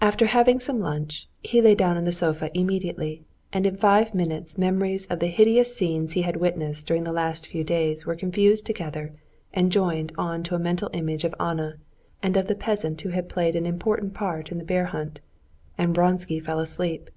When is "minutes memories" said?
4.14-5.04